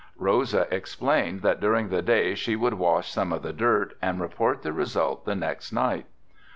[0.17, 4.63] Rosa explained that during the day she would wash some of the dirt and report
[4.63, 6.07] the result the next night.